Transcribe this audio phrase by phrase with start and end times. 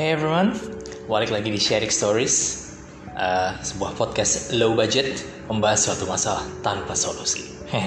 [0.00, 0.56] Hey everyone,
[1.12, 2.36] balik lagi di Sharing Stories,
[3.20, 7.44] uh, sebuah podcast low budget membahas suatu masalah tanpa solusi.
[7.68, 7.84] Oke,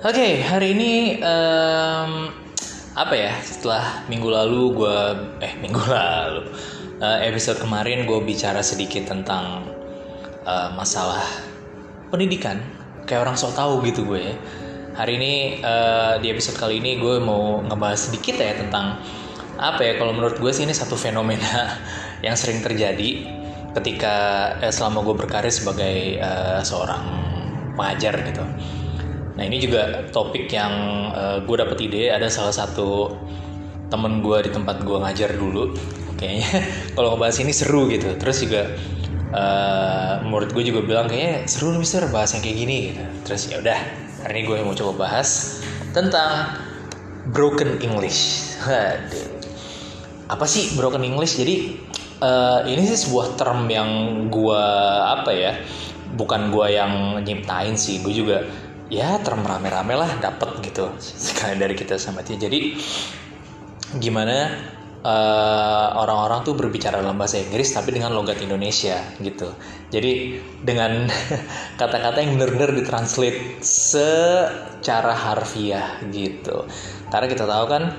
[0.00, 2.32] okay, hari ini um,
[2.96, 3.36] apa ya?
[3.44, 4.98] Setelah minggu lalu gue,
[5.44, 6.48] eh minggu lalu
[7.04, 9.60] uh, episode kemarin gue bicara sedikit tentang
[10.48, 11.20] uh, masalah
[12.08, 12.64] pendidikan,
[13.04, 14.32] kayak orang sok tahu gitu gue.
[14.96, 19.04] Hari ini uh, di episode kali ini gue mau ngebahas sedikit ya tentang
[19.56, 21.80] apa ya kalau menurut gue sih ini satu fenomena
[22.26, 23.24] yang sering terjadi
[23.76, 24.14] ketika
[24.60, 27.04] eh, selama gue berkarir sebagai uh, seorang
[27.76, 28.40] pengajar gitu.
[29.36, 30.72] Nah ini juga topik yang
[31.12, 32.08] uh, gue dapet ide.
[32.08, 33.12] Ada salah satu
[33.92, 35.76] temen gue di tempat gue ngajar dulu
[36.16, 36.48] kayaknya.
[36.96, 38.16] Kalau ngebahas ini seru gitu.
[38.16, 38.72] Terus juga
[39.36, 43.04] uh, murid gue juga bilang kayaknya seru nih mister bahas yang kayak gini gitu.
[43.28, 43.78] Terus ya udah
[44.24, 45.60] hari ini gue mau coba bahas
[45.92, 46.56] tentang
[47.28, 48.56] broken English.
[48.64, 49.35] Waduh
[50.26, 51.38] apa sih broken English?
[51.38, 51.76] Jadi
[52.20, 53.90] uh, ini sih sebuah term yang
[54.30, 54.64] gua
[55.20, 55.52] apa ya
[56.16, 58.46] bukan gua yang nyiptain sih gue juga
[58.88, 62.78] ya term rame-rame lah dapet gitu sekali dari kita sama dia jadi
[63.98, 64.54] gimana
[65.06, 69.54] uh, orang-orang tuh berbicara dalam bahasa Inggris tapi dengan logat Indonesia gitu.
[69.94, 71.06] Jadi dengan
[71.80, 76.66] kata-kata yang benar-benar ditranslate secara harfiah gitu.
[77.08, 77.94] Karena kita tahu kan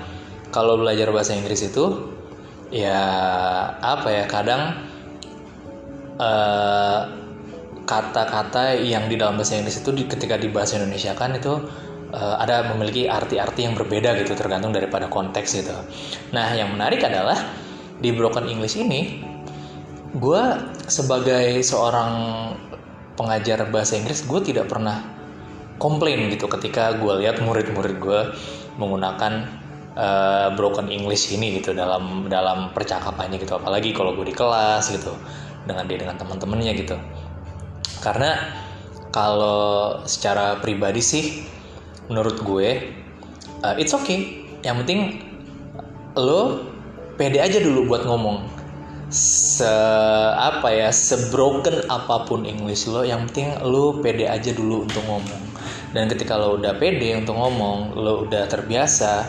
[0.52, 2.17] kalau belajar bahasa Inggris itu
[2.68, 3.00] ya
[3.80, 4.62] apa ya kadang
[6.20, 7.00] eh,
[7.88, 11.56] kata-kata yang di dalam bahasa Inggris itu di, ketika di bahasa Indonesia kan itu
[12.12, 15.72] uh, ada memiliki arti-arti yang berbeda gitu tergantung daripada konteks gitu.
[16.36, 17.48] Nah yang menarik adalah
[17.96, 19.24] di broken English ini
[20.20, 20.42] gue
[20.84, 22.12] sebagai seorang
[23.16, 25.04] pengajar bahasa Inggris gue tidak pernah
[25.80, 28.20] komplain gitu ketika gue lihat murid-murid gue
[28.76, 29.57] menggunakan
[29.98, 33.58] uh, broken English ini gitu dalam dalam percakapannya gitu.
[33.58, 35.12] Apalagi kalau gue di kelas gitu
[35.66, 36.96] dengan dia dengan teman-temannya gitu.
[37.98, 38.38] Karena
[39.10, 41.24] kalau secara pribadi sih
[42.06, 42.68] menurut gue
[43.66, 44.46] uh, it's okay.
[44.62, 45.00] Yang penting
[46.18, 46.62] lo
[47.18, 48.54] pede aja dulu buat ngomong.
[49.08, 49.64] Se
[50.36, 55.42] apa ya sebroken apa pun English lo yang penting lo pede aja dulu untuk ngomong.
[55.88, 59.24] Dan ketika lo udah pede untuk ngomong lo udah terbiasa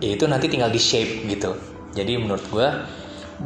[0.00, 1.56] ya itu nanti tinggal di shape gitu.
[1.96, 2.68] Jadi menurut gue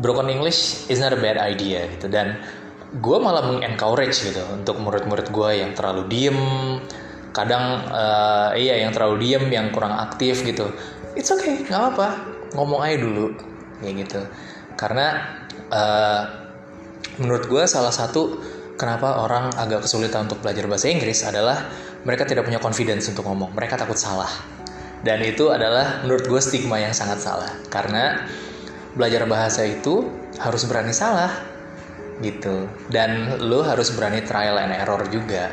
[0.02, 2.10] broken English is not a bad idea gitu.
[2.10, 2.38] Dan
[2.98, 6.40] gue malah mengencourage gitu untuk murid-murid gue yang terlalu diem
[7.30, 10.74] kadang uh, iya yang terlalu diem yang kurang aktif gitu.
[11.14, 12.08] It's okay nggak apa-apa
[12.58, 13.26] ngomong aja dulu
[13.78, 14.20] kayak gitu.
[14.74, 15.38] Karena
[15.70, 16.22] uh,
[17.22, 18.42] menurut gue salah satu
[18.74, 21.70] kenapa orang agak kesulitan untuk belajar bahasa Inggris adalah
[22.02, 23.54] mereka tidak punya confidence untuk ngomong.
[23.54, 24.59] Mereka takut salah
[25.00, 27.48] dan itu adalah menurut gue stigma yang sangat salah.
[27.72, 28.28] Karena
[28.92, 31.32] belajar bahasa itu harus berani salah
[32.20, 32.68] gitu.
[32.92, 35.48] Dan lo harus berani trial and error juga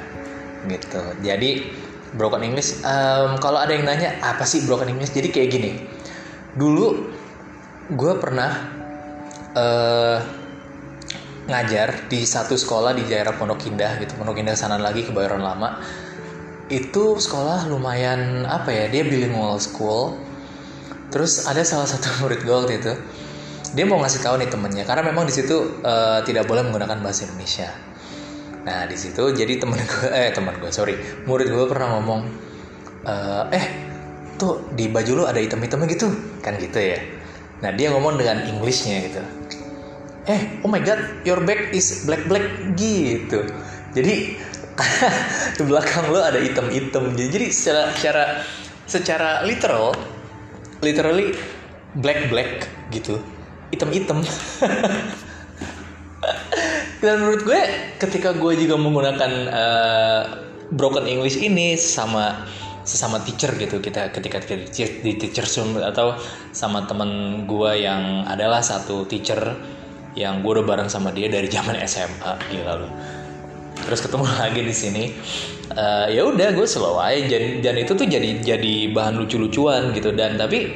[0.68, 1.03] gitu.
[1.24, 1.63] Jadi
[2.16, 5.16] broken English um, kalau ada yang nanya apa sih broken English?
[5.16, 5.72] Jadi kayak gini.
[6.57, 6.88] Dulu
[7.96, 8.52] gue pernah
[9.56, 10.19] uh,
[11.47, 15.80] ngajar di satu sekolah di daerah Pondok Indah gitu Pondok Indah sana lagi Kebayoran Lama
[16.67, 20.19] itu sekolah lumayan apa ya dia bilingual school.
[21.07, 22.94] Terus ada salah satu murid gue waktu itu
[23.75, 27.27] dia mau ngasih tahu nih temennya karena memang di situ uh, tidak boleh menggunakan bahasa
[27.27, 27.67] Indonesia.
[28.63, 30.95] Nah di situ jadi temen gue eh teman gue sorry
[31.27, 32.22] murid gue pernah ngomong
[33.07, 33.66] uh, eh
[34.38, 36.07] tuh di baju lu ada item-itemnya gitu
[36.44, 37.00] kan gitu ya.
[37.63, 39.22] Nah dia ngomong dengan Englishnya gitu.
[40.27, 42.44] Eh oh my god your bag is black black
[42.75, 43.47] gitu.
[43.95, 44.38] Jadi
[45.57, 47.17] di belakang lo ada item-item.
[47.17, 48.25] Jadi secara secara
[48.88, 49.93] secara literal
[50.85, 51.33] literally
[51.97, 53.17] black black gitu.
[53.73, 54.23] Item-item.
[57.01, 57.61] Dan menurut gue
[58.01, 60.23] ketika gue juga menggunakan uh,
[60.73, 62.45] broken English ini sama
[62.88, 64.63] sesama teacher gitu kita ketika kita
[65.03, 66.15] di teacher zoom atau
[66.56, 69.59] sama temen gue yang adalah satu teacher
[70.15, 72.91] yang gue udah bareng sama dia dari zaman SMA gila loh
[73.88, 75.04] terus ketemu lagi di sini.
[75.72, 77.24] Uh, ya udah gue slow aja.
[77.24, 80.12] Dan, dan itu tuh jadi jadi bahan lucu-lucuan gitu.
[80.12, 80.75] Dan tapi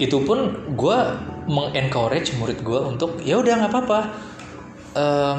[0.00, 0.98] itu pun gue
[1.44, 4.00] mengencourage murid gue untuk ya udah nggak apa-apa.
[4.96, 5.38] Um,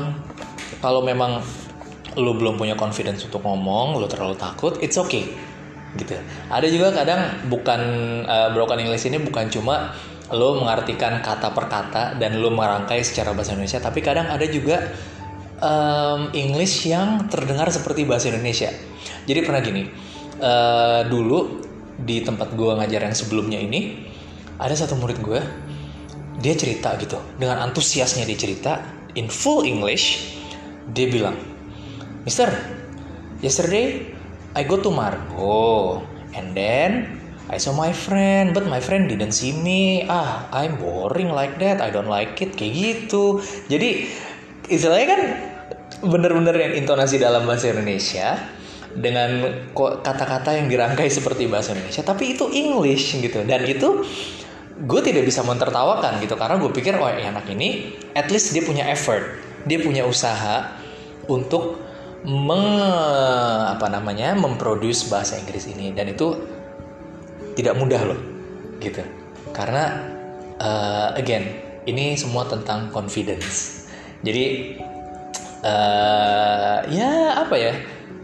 [0.80, 1.42] kalau memang
[2.20, 5.32] lo belum punya confidence untuk ngomong lo terlalu takut it's okay.
[5.92, 6.16] Gitu.
[6.48, 7.82] Ada juga kadang bukan
[8.24, 9.92] uh, broken English ini bukan cuma
[10.32, 14.80] lo mengartikan kata per kata dan lo merangkai secara bahasa Indonesia tapi kadang ada juga
[15.62, 18.74] um, English yang terdengar seperti bahasa Indonesia.
[19.30, 19.88] Jadi pernah gini,
[20.42, 21.62] uh, dulu
[22.02, 24.10] di tempat gue ngajar yang sebelumnya ini
[24.58, 25.42] ada satu murid gue,
[26.42, 27.22] dia cerita gitu.
[27.38, 28.82] Dengan antusiasnya dia cerita
[29.14, 30.38] in full English
[30.92, 31.38] dia bilang
[32.26, 32.50] Mister
[33.46, 34.10] yesterday
[34.58, 36.02] I go to Margo
[36.34, 37.22] and then
[37.52, 40.06] I saw my friend but my friend didn't see me.
[40.10, 41.82] Ah I'm boring like that.
[41.82, 42.58] I don't like it.
[42.58, 43.42] Kayak gitu.
[43.70, 44.10] Jadi
[44.72, 45.22] istilahnya kan
[46.02, 48.38] bener-bener yang intonasi dalam bahasa Indonesia
[48.92, 53.46] dengan kata-kata yang dirangkai seperti bahasa Indonesia tapi itu English gitu.
[53.46, 54.04] Dan itu
[54.82, 58.66] gue tidak bisa mentertawakan gitu karena gue pikir wah oh, anak ini at least dia
[58.66, 59.22] punya effort
[59.70, 60.74] dia punya usaha
[61.30, 61.78] untuk
[62.26, 62.82] meng
[63.66, 65.94] apa namanya memproduce bahasa Inggris ini.
[65.94, 66.38] Dan itu
[67.58, 68.20] tidak mudah loh
[68.82, 69.02] gitu.
[69.52, 70.12] Karena
[70.58, 71.46] uh, again
[71.86, 73.86] ini semua tentang confidence.
[74.22, 74.78] Jadi
[75.62, 77.74] uh, ya apa ya?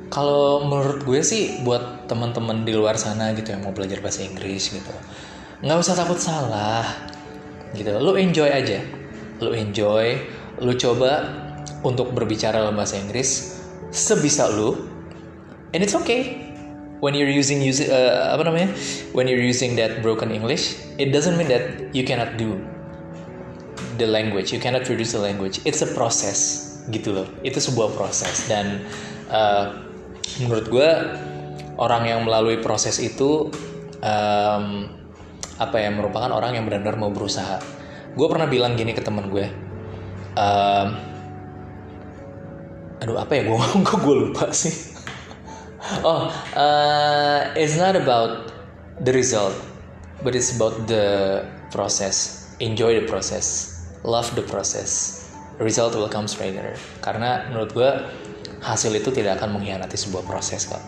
[0.07, 4.71] Kalau menurut gue sih buat teman-teman di luar sana gitu yang mau belajar bahasa Inggris
[4.71, 4.93] gitu
[5.57, 6.85] nggak usah takut salah
[7.73, 7.89] gitu.
[7.97, 8.81] Lu enjoy aja.
[9.41, 10.21] Lu enjoy.
[10.61, 11.25] Lu coba
[11.81, 13.61] untuk berbicara dalam bahasa Inggris
[13.93, 14.89] sebisa lu
[15.73, 16.45] and it's okay.
[16.97, 18.73] When you're using use uh, apa namanya?
[19.13, 22.57] When you're using that broken English it doesn't mean that you cannot do
[24.01, 24.49] the language.
[24.53, 25.61] You cannot produce the language.
[25.65, 27.27] It's a process gitu loh.
[27.43, 28.83] Itu sebuah proses dan
[29.31, 29.87] uh,
[30.43, 30.89] menurut gue
[31.77, 33.51] orang yang melalui proses itu
[34.01, 34.65] um,
[35.57, 37.59] apa ya merupakan orang yang benar-benar mau berusaha.
[38.17, 39.67] Gue pernah bilang gini ke teman gue
[40.37, 40.87] um,
[43.01, 43.57] aduh apa ya gue
[43.87, 44.73] kok gue lupa sih?
[46.03, 46.27] Oh
[46.59, 48.51] uh, it's not about
[49.07, 49.55] the result
[50.19, 52.43] but it's about the process.
[52.59, 53.77] Enjoy the process.
[54.03, 55.23] Love the process
[55.57, 57.89] result will come later karena menurut gue
[58.61, 60.81] hasil itu tidak akan mengkhianati sebuah proses kok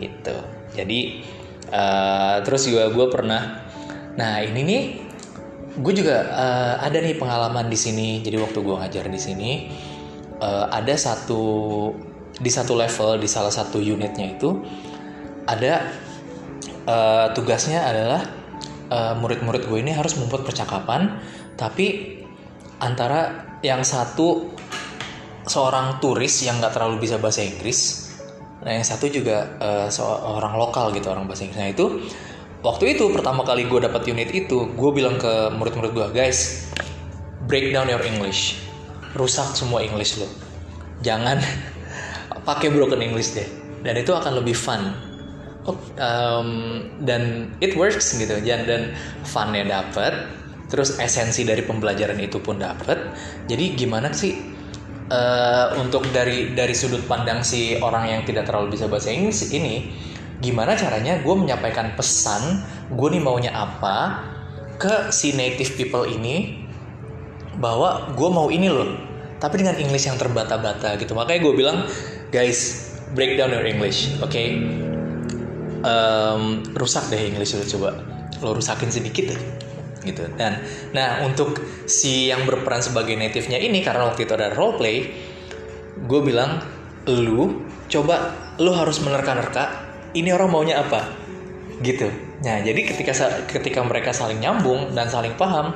[0.00, 0.36] gitu.
[0.72, 1.24] Jadi
[1.68, 3.68] uh, terus juga gue pernah
[4.12, 4.82] nah ini nih
[5.72, 8.20] gue juga uh, ada nih pengalaman di sini.
[8.24, 9.50] Jadi waktu gue ngajar di sini
[10.40, 11.42] uh, ada satu
[12.32, 14.56] di satu level di salah satu unitnya itu
[15.44, 15.84] ada
[16.88, 18.22] uh, tugasnya adalah
[18.92, 21.16] murid-murid gue ini harus membuat percakapan
[21.56, 22.20] tapi
[22.76, 24.50] antara yang satu
[25.46, 28.10] seorang turis yang nggak terlalu bisa bahasa Inggris.
[28.62, 31.58] Nah yang satu juga uh, seorang lokal gitu orang bahasa Inggris.
[31.58, 31.86] Nah itu
[32.62, 36.70] waktu itu pertama kali gue dapat unit itu gue bilang ke murid-murid gue guys
[37.46, 38.58] break down your English.
[39.14, 40.26] Rusak semua English lo.
[41.02, 41.38] Jangan
[42.48, 43.46] pakai broken English deh.
[43.82, 44.94] Dan itu akan lebih fun.
[45.98, 46.50] Um,
[47.02, 48.38] dan it works gitu.
[48.42, 48.94] Dan dan
[49.26, 50.41] funnya dapet
[50.72, 53.12] terus esensi dari pembelajaran itu pun dapat
[53.44, 54.32] jadi gimana sih
[55.12, 59.92] uh, untuk dari dari sudut pandang si orang yang tidak terlalu bisa bahasa Inggris ini
[60.40, 64.24] gimana caranya gue menyampaikan pesan gue nih maunya apa
[64.80, 66.64] ke si native people ini
[67.60, 71.18] bahwa gue mau ini loh tapi dengan English yang terbata-bata gitu.
[71.18, 71.78] Makanya gue bilang
[72.30, 74.30] guys break down your English oke?
[74.30, 74.62] Okay?
[75.82, 77.90] um, rusak deh English lo coba.
[78.38, 79.40] Lo rusakin sedikit deh
[80.02, 80.26] gitu.
[80.34, 80.62] Dan
[80.94, 85.10] nah untuk si yang berperan sebagai native-nya ini karena waktu itu ada role play
[86.02, 86.62] gue bilang
[87.06, 91.08] lu coba lu harus menerka-nerka ini orang maunya apa?
[91.82, 92.10] Gitu.
[92.42, 93.12] Nah jadi ketika
[93.48, 95.74] ketika mereka saling nyambung dan saling paham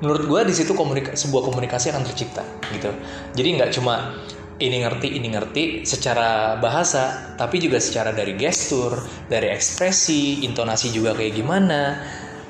[0.00, 2.90] menurut gue di situ komunika sebuah komunikasi akan tercipta gitu.
[3.36, 4.16] Jadi nggak cuma
[4.60, 11.16] ini ngerti ini ngerti secara bahasa tapi juga secara dari gestur dari ekspresi intonasi juga
[11.16, 11.96] kayak gimana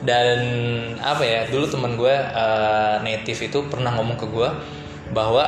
[0.01, 0.39] dan
[0.97, 4.49] apa ya dulu teman gue uh, native itu pernah ngomong ke gue
[5.13, 5.45] bahwa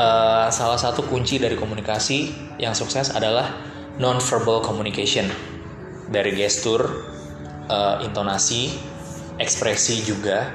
[0.00, 3.52] uh, salah satu kunci dari komunikasi yang sukses adalah
[4.00, 5.28] non-verbal communication.
[6.06, 6.86] Dari gestur
[7.66, 8.72] uh, intonasi
[9.36, 10.48] ekspresi juga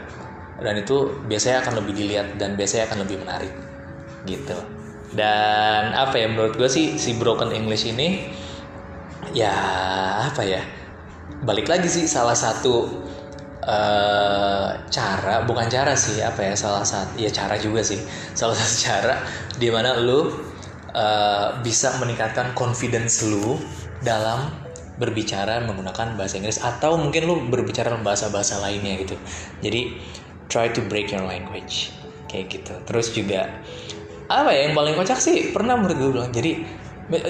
[0.62, 3.54] dan itu biasanya akan lebih dilihat dan biasanya akan lebih menarik
[4.26, 4.58] gitu.
[5.12, 8.32] Dan apa ya menurut gue sih si broken English ini
[9.36, 9.54] ya
[10.32, 10.81] apa ya
[11.42, 12.86] balik lagi sih salah satu
[13.66, 18.02] uh, cara bukan cara sih apa ya salah satu ya cara juga sih.
[18.40, 19.16] Salah satu cara
[19.58, 20.30] di mana lu
[20.94, 23.58] uh, bisa meningkatkan confidence lu
[24.02, 24.50] dalam
[24.98, 29.18] berbicara menggunakan bahasa Inggris atau mungkin lu berbicara bahasa-bahasa lainnya gitu.
[29.66, 29.98] Jadi
[30.46, 31.90] try to break your language
[32.30, 32.74] kayak gitu.
[32.86, 33.50] Terus juga
[34.32, 36.64] apa ya yang paling kocak sih pernah menurut gue bilang jadi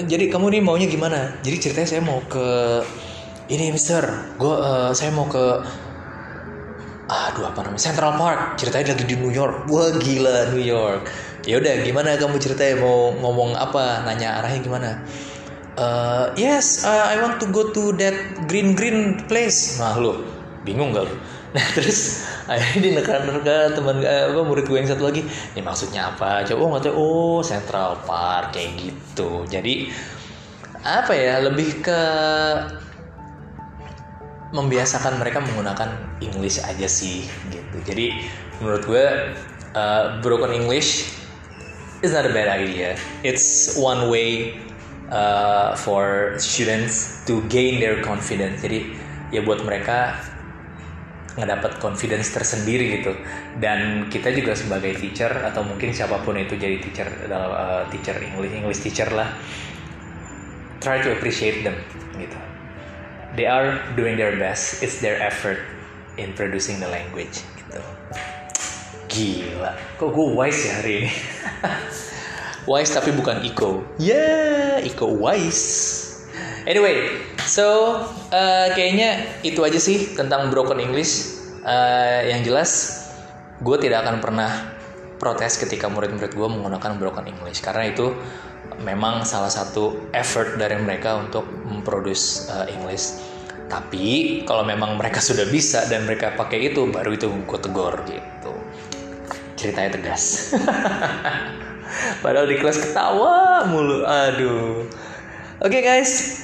[0.06, 1.34] jadi kamu nih maunya gimana?
[1.42, 2.46] Jadi ceritanya saya mau ke
[3.52, 4.02] ini Mister
[4.40, 5.60] gue uh, saya mau ke
[7.12, 8.56] aduh apa namanya Central Park.
[8.56, 9.68] Ceritanya lagi di New York.
[9.68, 11.04] Wah gila New York.
[11.44, 12.80] Ya udah gimana kamu ceritanya?
[12.80, 14.08] Mau ngomong apa?
[14.08, 14.90] Nanya arahnya gimana?
[15.72, 18.16] Uh, yes uh, I want to go to that
[18.48, 19.76] green green place.
[19.76, 20.24] Nah lo
[20.64, 21.14] bingung gak lo
[21.56, 25.20] nah terus akhirnya dinerka-nerka teman eh, apa murid gue yang satu lagi.
[25.52, 26.48] Ini maksudnya apa?
[26.48, 26.94] Coba oh nggak tahu.
[26.96, 29.44] Oh Central Park kayak gitu.
[29.44, 29.92] Jadi
[30.80, 32.00] apa ya lebih ke
[34.52, 37.76] membiasakan mereka menggunakan English aja sih gitu.
[37.88, 38.20] Jadi
[38.60, 39.04] menurut gue
[39.72, 41.08] uh, broken English
[42.04, 42.94] is not a bad idea.
[43.24, 44.60] It's one way
[45.08, 48.60] uh, for students to gain their confidence.
[48.60, 48.92] Jadi
[49.32, 50.20] ya buat mereka
[51.32, 53.16] ngedapat confidence tersendiri gitu.
[53.56, 58.52] Dan kita juga sebagai teacher atau mungkin siapa pun itu jadi teacher uh, teacher English
[58.52, 59.32] English teacher lah
[60.82, 61.78] try to appreciate them
[62.18, 62.34] gitu
[63.36, 64.82] they are doing their best.
[64.82, 65.60] It's their effort
[66.20, 67.80] in producing the language gitu.
[69.08, 69.72] Gila.
[70.00, 71.12] Kok gue wise ya hari ini?
[72.62, 75.98] Wise tapi bukan eco yeah eco wise.
[76.62, 77.98] Anyway, so
[78.30, 81.42] uh, kayaknya itu aja sih tentang broken English.
[81.66, 83.02] Uh, yang jelas,
[83.62, 84.50] gue tidak akan pernah
[85.22, 88.10] protes ketika murid-murid gue menggunakan broken English karena itu
[88.82, 93.22] memang salah satu effort dari mereka untuk memproduce uh, English.
[93.70, 98.52] Tapi kalau memang mereka sudah bisa dan mereka pakai itu, baru itu gue tegur gitu.
[99.54, 100.50] Ceritanya tegas.
[102.24, 104.02] Padahal di kelas ketawa mulu.
[104.02, 104.90] Aduh.
[105.62, 106.42] Oke okay, guys,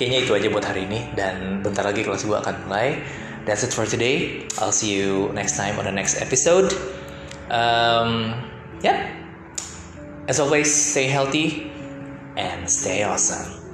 [0.00, 3.00] kayaknya itu aja buat hari ini dan bentar lagi kelas gue akan mulai
[3.44, 6.72] that's it for today I'll see you next time on the next episode
[7.50, 8.50] um,
[8.82, 9.12] yeah.
[10.28, 11.70] As always stay healthy
[12.36, 13.65] and stay awesome